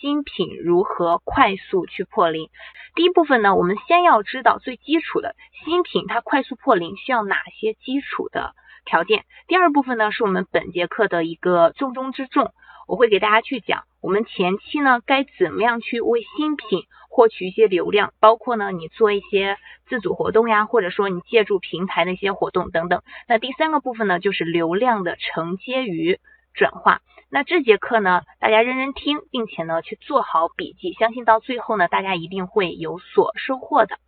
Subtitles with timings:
[0.00, 2.50] 新品如何快速去破零。
[2.94, 9.24] 第一部分呢，我们先要知道最基础的新品它快速破零需要哪些基础的条件。
[9.46, 12.52] 第二部分呢，是我们本节课的一个重中之重，
[12.86, 19.56] 我会给大家去讲我们前期呢该怎么样去为新品获取一些流量，包括呢你做一些
[19.88, 23.02] 自主活动呀，或者说你借助平台的一些活动等等。
[23.26, 26.20] 那第三个部分呢，就是流量的承接与
[26.54, 27.00] 转化。
[27.30, 33.98] 那这节课呢，大家认真听，并且呢去做好笔记，相信到最后呢，大家一定会有所收获的。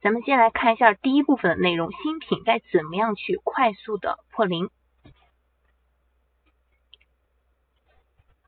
[0.00, 4.70] 咱们先来看一下第一部分的内容，新品该怎么样去快速的破零。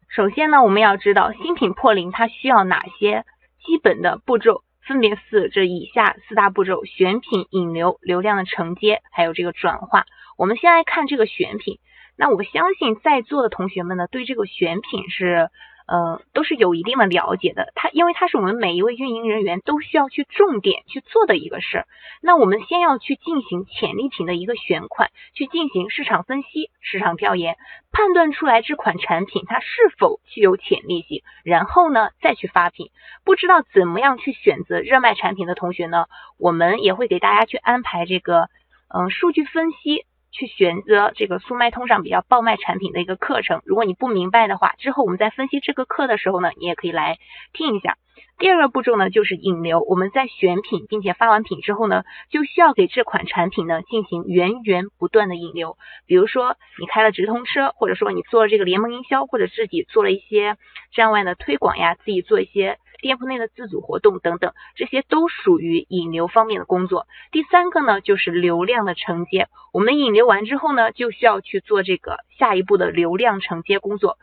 [0.08, 3.24] 首先呢，我们要知道新品破零它需要哪些
[3.64, 10.06] 基本的步骤，分别是这以下四大步骤：选品、引流、流量的承接，还有这个转化。
[10.36, 11.78] 我们先来看这个选品。
[12.16, 15.50] 那我相信在座的同学们呢，对这个选品是，
[15.88, 17.72] 呃，都是有一定的了解的。
[17.74, 21.86] 它因为它是我们每一位运营人员都需要去重点去做的一个事儿。
[22.22, 27.56] 那我们先要去进行潜力品的一个选款，去进行市场分析、市场调研，
[27.90, 29.66] 判断出来这款产品它是
[29.98, 32.90] 否具有潜力性，然后呢再去发品。
[33.24, 36.06] 不知道怎么样去选择热卖产品的同学呢，
[36.38, 38.48] 我们也会给大家去安排这个，
[38.86, 40.06] 嗯，数据分析。
[40.34, 47.18] 去选择这个速卖通上比较爆卖产品的一个课程，如果你不明白的话，之后我们在分析这个课的时候呢，你也可以来
[47.52, 47.96] 听一下。
[48.36, 49.80] 第二个步骤呢，就是引流。
[49.80, 55.76] 我们在选品并且发完品之后呢，就需要给这款产品呢进行源源不断的引流。
[56.06, 60.56] 比如说你开了直通车，或者说你做了这个联盟营销，或者自己做了一些
[60.92, 62.78] 站外的推广呀，自己做一些。
[63.04, 67.06] 店铺内的自主活动等等，这些都属于引流方面的工作。
[67.32, 69.48] 第三个呢，就是流量的承接。
[69.74, 74.16] 我们引流完之后呢，就需要去做这个下一步的流量承接工作。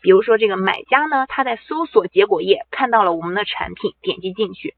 [0.00, 4.70] 比如说，这个买家呢，他在搜索结果页看到了我们的产品，点击进去；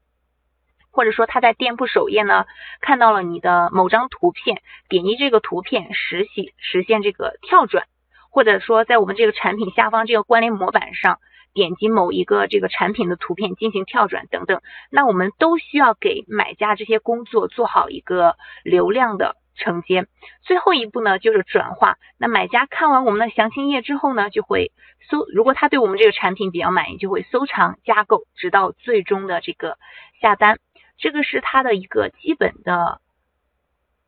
[0.91, 2.45] 或者说他在店铺首页呢，
[2.81, 7.85] 看到了你的某张图片，点击这个图片实现实现这个跳转；
[8.31, 11.19] 或者说在我们这个产品下方这个关联模板上。
[11.55, 14.61] 点击某一个这个产品的图片进行跳转等等，
[14.91, 20.05] 那我们都需要给买家这些工作做好一个流量的承接。
[20.41, 21.97] 最后一步呢，就是转化。
[22.19, 24.73] 那买家看完我们的详情页之后呢，就会
[25.09, 29.77] 搜，如果他对我们这个产品比较满意，就会收藏加购，直到最终的这个
[30.21, 30.59] 下单。
[30.97, 32.99] 这个是它的一个基本的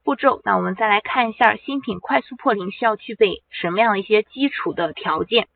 [0.03, 0.41] 步骤。
[0.43, 5.47] 那我们再来看一下新品快速破零需要具备什么样的一些基础的条件。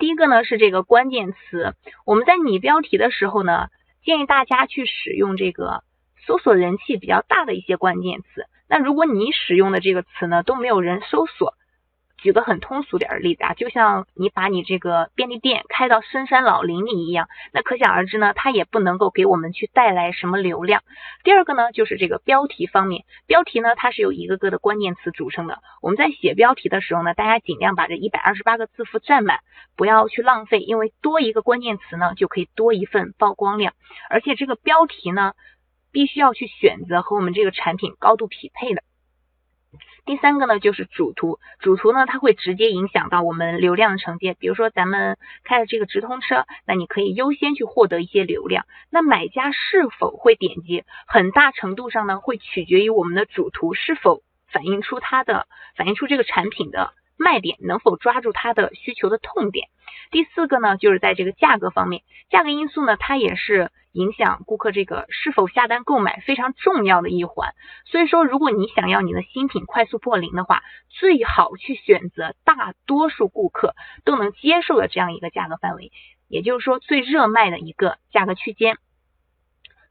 [0.00, 1.74] 第一个呢是这个关键词，
[2.06, 3.68] 我们在拟标题的时候呢，
[4.02, 5.84] 建议大家去使用这个
[6.26, 8.46] 搜索人气比较大的一些关键词。
[8.66, 11.54] 那如果你使用的这个词呢都没有人搜索。
[12.22, 20.82] 举个很通俗点的例子啊，就像你把你这个便利店开到深山老林里一样，那可想而知呢，它也不能够给我们去带来什么流量。
[21.24, 25.60] 第二个呢，就是这个标题方面，标题呢它是由一个个的关键词组成的。
[25.80, 29.40] 我们在写标题的时候呢，大家尽量把这一百二十八个字符占满，
[29.74, 33.72] 不要去浪费，因为多一个关键词呢，就可以多一份曝光量。
[34.10, 35.32] 而且这个标题呢，
[35.90, 38.82] 必须要去选择和我们这个产品高度匹配的。
[40.04, 44.34] 第三个呢，就是主图，主图呢，它会直接影响到我们流量的承接。
[44.34, 48.66] 比如说咱们开了这个直通车，那你可以优先去获得一些流量。
[48.90, 59.68] 那买家是否会点击，很大程度上呢，会取决于我们的主图是否反映出它的，反映出这个产品的卖点，能否抓住它的需求的痛点。
[60.10, 63.70] 第四个呢，就是在这个价格方面，价格因素呢，它也是。
[63.92, 67.54] 影响顾客这个是否下单购买非常重要的一环，
[67.86, 73.74] 所以说如果你想要你的新品快速破零的话，最好去选择大多数顾客
[74.04, 75.90] 都能接受的这样一个价格范围，
[76.28, 78.78] 也就是说最热卖的一个价格区间。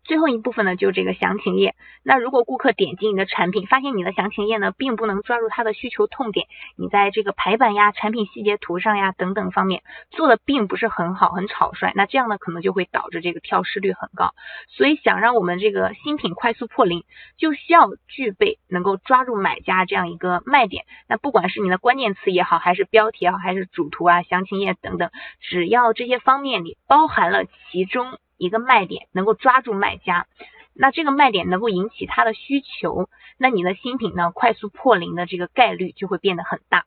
[0.09, 1.75] 最后一部分呢，就是这个详情页。
[2.01, 14.33] 那如果顾客点击你的产品，发现你的详情页呢，并不能抓住他的需求痛点，你在这个排版呀、产品细节图上呀等等方面做的并不是很好，很草率，那这样呢，可能就会导致这个跳失率很高。
[14.67, 17.03] 所以想让我们这个新品快速破零，
[17.37, 20.85] 就需要具备能够抓住买家这样一个卖点。
[21.07, 28.17] 那不管是你的关键词也好，还是标题也好，还是主图啊、详情页等等，只要这些方面里包含了其中。
[28.39, 30.25] 一个卖点能够抓住卖家，
[30.73, 33.07] 那这个卖点能够引起他的需求，
[33.37, 36.85] 那你的新品呢快速破零的这个概率就会变得很大。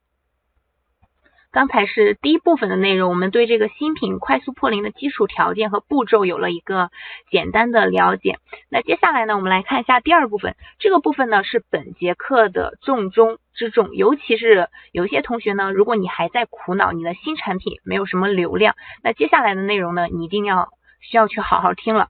[1.53, 6.91] 刚才是第一部分的内容，我们对这个新品快速破零的基础条件和步骤有了一个
[7.31, 8.39] 简单的了解。
[8.71, 10.57] 那接下来呢，我们来看一下第二部分。
[10.79, 20.71] 这个部分呢是本节课的重中之重，尤其是有些同学呢，如果你还在苦恼你的新产品没有什么流量，那接下来的内容呢，你一定要
[21.03, 22.09] 需要去好好听了。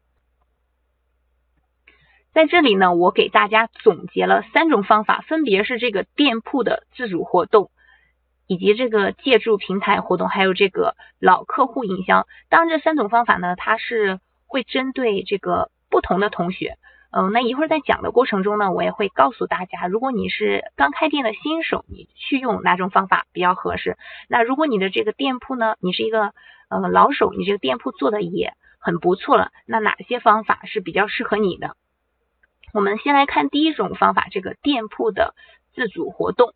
[2.33, 7.71] 在这里呢，我给大家总结了三种方法，分别是这个店铺的自主活动。
[8.49, 16.77] 以及这个借助平台活动，还有这个老客户营销，当然这三种方法呢，它是会针对这个不同的同学。
[17.13, 23.97] 嗯，那一会儿在讲的过程中呢，我也会告诉大家，如果你是刚开店的新手，你去用哪种方法比较合适。
[24.29, 26.35] 那如果你的这个店铺呢，你是一个
[26.69, 31.77] 呃老手，你这个店铺做的也很不错了，那哪些方法是比较适合你的？
[32.75, 35.35] 我们先来看第一种方法，这个店铺的
[35.73, 36.53] 自主活动。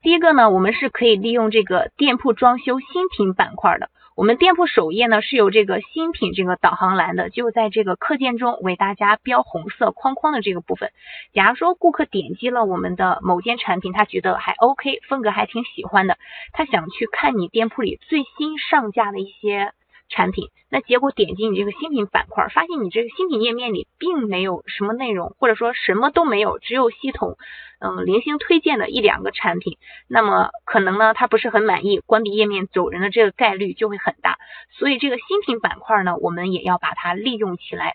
[0.00, 3.90] 第一个呢，我们是可以利用这个店铺装修新品板块的。
[4.16, 10.90] 我们店铺首页呢是有这个新品这个导航栏的，就在这个课件中为大家标红色框框的这个部分。
[11.32, 16.18] 假如说顾客点击了我们的某件产品，他觉得还 OK，风格还挺喜欢的，
[16.52, 19.72] 他想去看你店铺里最新上架的一些。
[20.10, 27.38] 产品，那结果点击你这个新品板块，发现你这个新品页面里并没有什么内容，或者说什么都没有，只有系统
[27.78, 29.78] 嗯零星推荐的一两个产品，
[30.08, 34.36] 那么可能呢他不是很满意，关闭页面走人的这个概率就会很大。
[34.72, 37.94] 所以这个新品板块呢，我们也要把它利用起来。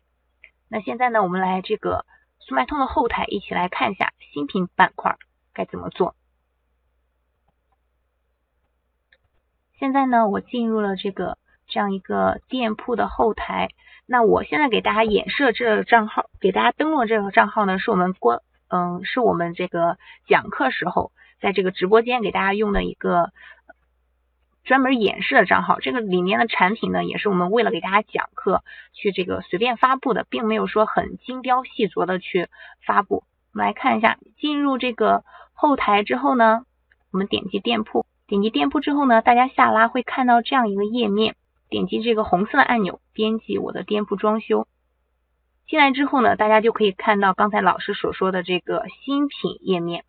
[0.70, 2.06] 那现在呢，我们来这个
[2.40, 5.18] 速卖通的后台一起来看一下新品板块
[5.54, 6.16] 该怎么做。
[9.78, 11.38] 现在呢，我进入了这个。
[11.68, 13.70] 这样一个店铺的后台，
[14.06, 19.98] 那我现在给大家演示这个账号，给大家登录这个账号呢，是我们关，嗯，是我们这个
[20.28, 23.32] 讲课时候在这个直播间给大家用的一个
[24.64, 25.80] 专门演示的账号。
[25.80, 28.64] 这个里面的产品呢，也是我们为了给大家讲课
[28.94, 32.48] 去这个随便发布的，并没有说很精雕细琢的去
[32.86, 33.24] 发布。
[33.54, 35.24] 我们来看一下，进入这个
[35.54, 36.64] 后台之后呢，
[37.12, 41.36] 我们点击店铺，点击店铺之后呢，大家下拉会看到这样一个页面。
[41.70, 44.68] 点击这个红色的按钮，编辑我的店铺装修。
[45.68, 50.04] 进来之后呢，大家就可以看到刚才老师所说的这个新品页面。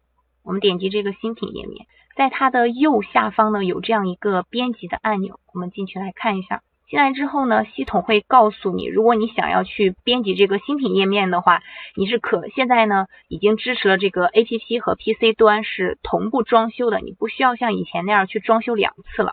[0.45, 6.63] 我们点击这个新品页面，在它的右下方呢有这样一个编辑的按钮，我们进去来看一下。
[6.89, 11.65] 进来之后呢，系统会告诉你，如果你想要去编辑这个新品页面的话，
[11.97, 19.33] 你是可现在呢已经支持了这个 APP 和 PC 端是同步装修的，你不需要像以前那样去装修两次了。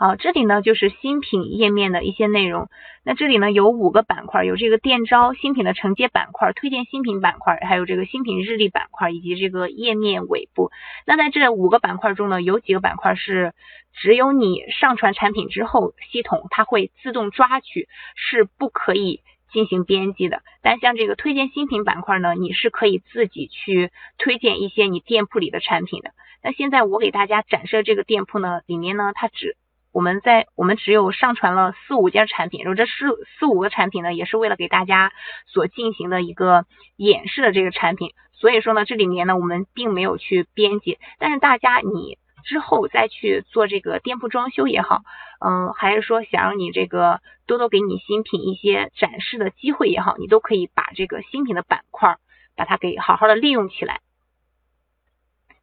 [0.00, 2.70] 好，这里呢就是新品页面的一些内容。
[3.04, 10.70] 那这里呢有五个板块，有这个店招、新品的承接板块、推荐新品板块，还有这个新品日历板块以及这个页面尾部。
[11.06, 13.52] 那在这五个板块中呢，有几个板块是
[13.92, 17.86] 只有你上传产品之后，系统它会自动抓取，
[18.16, 19.20] 是不可以
[19.52, 20.40] 进行编辑的。
[20.62, 26.12] 但像这个推荐新品板块呢，你是可以自己去推荐一些你店铺里的产品的。
[26.42, 29.58] 那现在我给大家展示这个店铺呢，里面呢它只
[29.92, 32.90] 我们在我们只有上传了四五件产品，然后这四
[33.38, 35.12] 四五个产品呢，也是为了给大家
[35.46, 36.64] 所进行的一个
[36.96, 45.02] 演示的这个产品，所以说呢，这里面呢我们并没有去编辑，但是大家你之后再去做这个店铺装修也好，
[45.44, 52.16] 嗯，还是说想让你这个多多给你新品一些展示的机会也好，你都可以把这个新品的板块
[52.56, 54.00] 把它给好好的利用起来。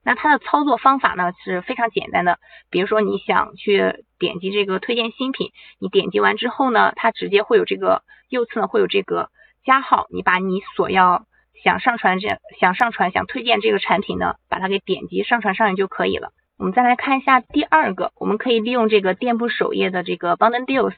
[0.07, 2.39] 那它的操作方法呢是非常简单的，
[2.69, 9.29] 比如说你想去点击这个推荐新品，你点击完之后呢，它直接会有这个右侧呢会有这个
[9.65, 11.25] 加号，你把你所要
[11.61, 16.31] 想上传这想上传想推荐这个产品呢，把它给点击上传上去就可以了。
[16.57, 20.95] 我们再来看一下第二个，我们可以利用这个店铺首页的这个 Bundle Deals，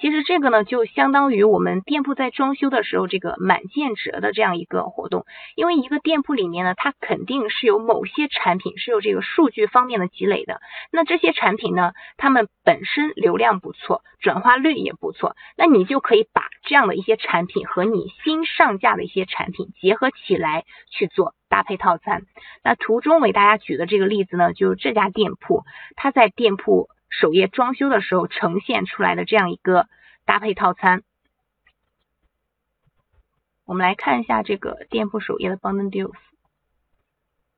[0.00, 21.34] 其实这个呢就相当于我们店铺在装修的时候这个满减折的这样一个活动，因为一个店铺里面呢，它肯定是有某些产品是有这个数据方面的积累的，那这些产品呢，它们本身流量不错，转化率也不错，那你就可以把这样的一些产品和你新上架的一些产品结合起来去做。
[21.48, 22.22] 搭配套餐，
[22.62, 29.86] 那图中为大家举的这个例子呢，就是这家店铺，它在店铺首页装修的时候呈现出来的这样一个
[30.24, 31.02] 搭配套餐。
[33.66, 36.12] 我们来看一下这个店铺首页的 Bundle Deals，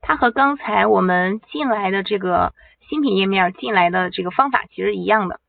[0.01, 2.53] 它和刚才我们进来的这个
[2.89, 5.41] 新品页面进来的这个方法其实一样的。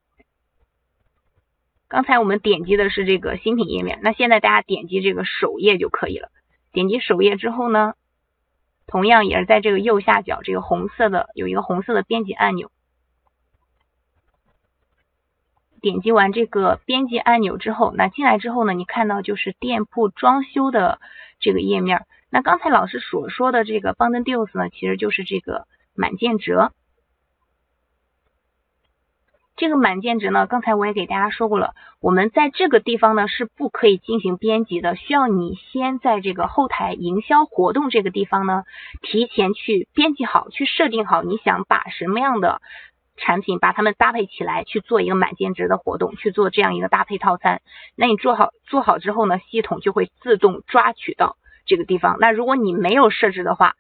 [1.90, 6.30] 刚才我们点击的是这个新品页面，那现在大家点击这个首页就可以了。
[6.72, 7.94] 点击首页之后呢？
[8.88, 12.72] 同样也是在这个右下角这个红色的有一个红色的编辑按钮。
[15.80, 21.00] 点击完这个编辑按钮之后，那进来之后呢，你看到就是店铺装修的
[21.40, 22.06] 这个页面。
[22.30, 26.72] 那刚才老师所说的这个 Bundle Deals 呢，其实就是这个满件折。
[29.58, 38.64] 这个满件折呢，刚才我也给大家说过了，我们在这个地方呢是不可以进行编辑的，需要你先在这个后台营销活动这个地方呢，
[39.02, 42.62] 提前去编辑好，去设定好你想把什么样的。
[43.20, 47.64] 产品把它们搭配起来去做一个满减值的活动，去做这样一个搭配套餐。
[47.96, 51.36] 那你做好做好之后呢，系统就会自动抓取到
[51.66, 52.18] 这个地方。
[52.20, 53.74] 那如果你没有设置的话，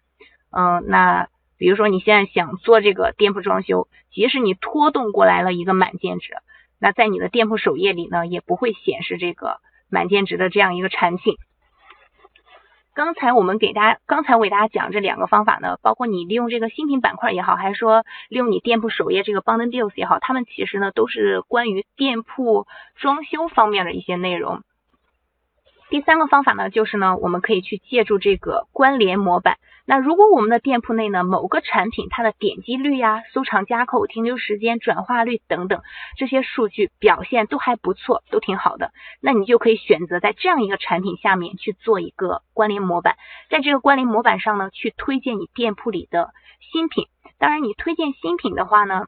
[0.50, 1.28] 嗯，那
[1.58, 6.34] 比如说你现在想做这个店铺装修，即使你拖动过来了一个满减值，
[6.80, 9.60] 那在你的店铺首页里呢，也不会显示这个
[9.90, 11.36] 满减值的这样一个产品。
[12.94, 24.64] 刚才我们给大家，刚才我给大家讲这两个方法呢，包括你利用这个新品板块也好，还是说利用你店铺首页这个 Bundle Deals 也好，他们其实呢都是关于店铺装修方面的一些内容。
[25.90, 29.58] 第三个方法呢，就是呢，我们可以去借助这个关联模板。
[29.86, 35.82] 那如果我们的店铺内呢，某个产品它的点击率呀、收藏加扣、停留时间、转化率等等
[36.18, 38.92] 这些数据表现都还不错，都挺好的，
[39.22, 43.16] 那你就可以选择在这样一个产品下面去做一个关联模板，
[43.50, 46.34] 在这个关联模板上呢，去推荐你店铺里的
[46.70, 47.08] 新品。
[47.40, 49.06] 当然，你推荐新品的话呢。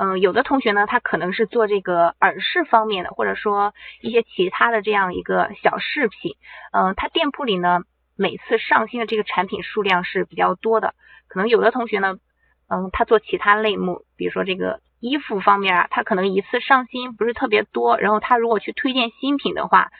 [0.00, 6.36] 嗯，有的同学呢，他可能是做这个耳饰方面的，或者说一些其他的这样一个小饰品。
[6.72, 7.80] 嗯，他店铺里呢，
[8.16, 10.94] 每次上新的这个产品数量是比较多的。
[11.26, 12.16] 可能有的同学呢，
[12.68, 17.98] 嗯，他做其他类目，比如说这个衣服方面啊，他可能一次上新不是特别多。
[17.98, 19.90] 然后他如果去推荐新品的话，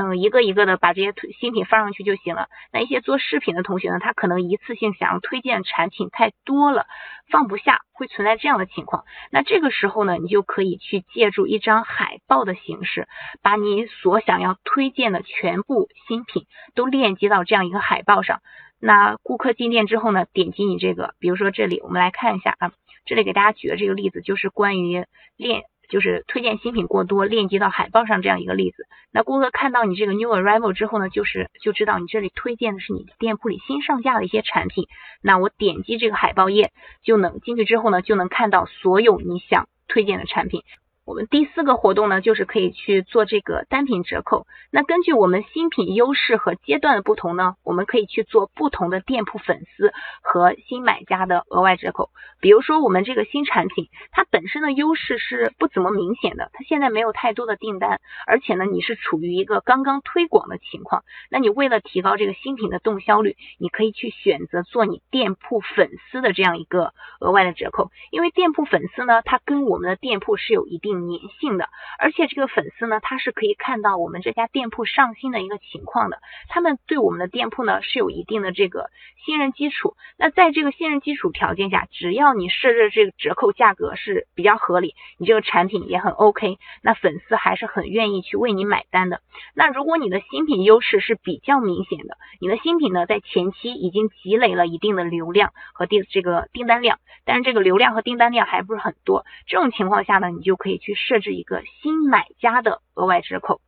[0.00, 2.46] 嗯，一个一个的把这些新品放上去就行了。
[2.72, 6.86] 那一些做饰品的同学呢，他可能一次性想要推荐产品太多了，
[7.28, 9.02] 放不下，会存在这样的情况。
[9.32, 13.08] 那这个时候呢，你就可以去借助一张海报的形式，
[13.42, 18.40] 把你所想要推荐的全部新品都链接到这样一个海报上。
[18.80, 22.70] 那顾客进店之后呢，点击你这个，比如说这里，我们来看一下啊，
[23.04, 25.64] 这里给大家举的这个例子就是关于链。
[25.88, 28.86] 就是推荐新品过多，链接到海报上这样一个例子。
[29.10, 34.86] 那顾客看到你这个 new arrival 之后呢，就是就知道你这里推荐的是你店铺里新上架的一些产品。
[35.22, 36.70] 那我点击这个海报页，
[37.02, 40.62] 就能进去之后呢，就能看到所有你想推荐的产品。
[41.08, 44.46] 我们第四个活动呢，就是可以去做这个单品折扣。
[44.70, 52.10] 那根据我们新品优势和阶段的不同呢，我们可以去做不同的店铺粉丝和新买家的额外折扣。
[52.40, 61.04] 比如说我们这个新产品，它本身的优势是不怎么明显的，它现在没有太多的订单，而且呢你是处于一个刚刚推广的情况。
[61.30, 67.90] 那你为了提高这个新品的动销率，你可以去选择做你店铺粉丝的这样一个额外的折扣。
[68.10, 70.97] 因为店铺粉丝呢，它跟我们的店铺是有一定。
[71.00, 78.90] 粘性的，而且这个粉丝呢，他是可以看到我们这家店铺上新的一个情况的，他们对我们的店铺呢是有一定的这个
[79.24, 79.94] 信任基础。
[80.16, 89.20] 那在这个信任基础条件下，只要你设置这个折扣价格是比较合理，你这个产品也很 OK，那粉丝还是很愿意去为你买单的。
[89.54, 100.87] 那如果你的新品优势是比较明显的，你的新品呢在前期已经积累了一定的流量和订这个订单量，但是这个流量和订单量还不是很多，这种情况下呢，你就可以去。
[100.88, 103.60] 去设置一个新买家的额外折扣。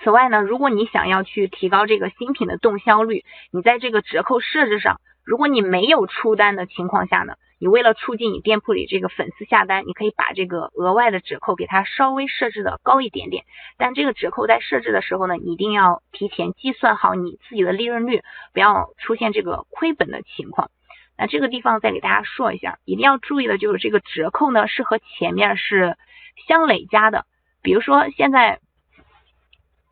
[0.00, 13.44] 此外呢，如果你想要去提高这个新品的动销率，你在这个折扣设置上，如果你没有出单的情况下呢，你为了促进你店铺里这个粉丝下单，你可以把这个额外的折扣给它稍微设置的高一点点。
[13.76, 18.22] 但这个折扣在设置的时候呢，你一定要提前计算好你自己的利润率，
[18.54, 20.70] 不要出现这个亏本的情况。
[21.18, 25.98] 那这个地方再给大家说一下，一定要注意的就是这个折扣呢是和前面是
[26.46, 27.26] 相累加的。
[27.60, 28.60] 比如说现在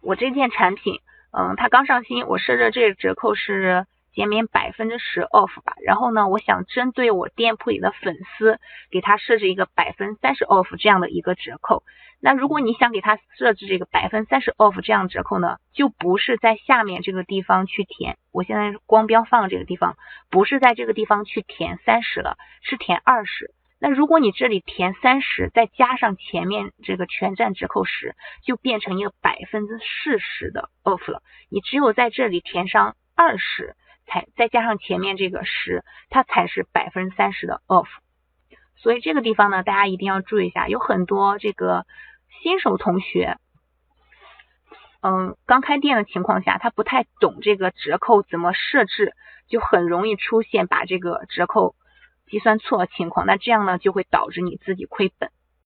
[0.00, 1.00] 我这件产品，
[1.33, 3.85] 嗯，它刚上新，我设置这个折扣是。
[4.16, 8.58] 减免百分之十 off 吧，然后呢，我想针对我店铺里的粉丝，
[8.90, 11.85] 给他设置一个百分三十 off 这样的一个折扣。
[12.18, 19.99] 那如果你想给他设置这个百分三十 off 这样折扣呢，就不是在下面这个地方去填，我现在光标放这个地方，
[20.30, 23.50] 不是在这个地方去填三十了，是填二十。
[23.78, 31.20] 那如果你这里填三十，再加上前面这个全站折扣十，就变成一个百分之四十的 off 了。
[31.50, 33.76] 你只有在这里填上二十。
[34.06, 37.88] 才再加上前面这个十，它才是百分之三十的 off。
[38.76, 41.86] 所以这个地方呢，大家一定要注意一下，有很多这个
[42.42, 43.38] 新手同学，
[45.00, 49.14] 嗯，刚开店的情况下，他不太懂这个折扣怎么设置，
[49.48, 51.75] 就很容易出现把这个折扣
[52.28, 53.26] 计算错的情况。
[53.26, 55.30] 那这样呢，就会导致你自己亏本。